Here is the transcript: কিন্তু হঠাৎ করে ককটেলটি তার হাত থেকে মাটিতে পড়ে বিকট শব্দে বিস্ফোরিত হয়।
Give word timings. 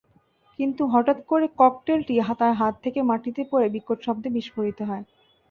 কিন্তু 0.59 0.81
হঠাৎ 0.93 1.19
করে 1.27 1.45
ককটেলটি 1.59 2.13
তার 2.31 2.53
হাত 2.53 2.73
থেকে 2.83 2.99
মাটিতে 3.09 3.41
পড়ে 3.51 3.67
বিকট 3.75 3.97
শব্দে 4.05 4.29
বিস্ফোরিত 4.37 4.79
হয়। 4.89 5.03